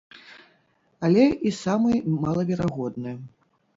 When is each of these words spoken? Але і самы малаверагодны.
Але 1.07 1.25
і 1.49 1.53
самы 1.57 1.93
малаверагодны. 2.25 3.13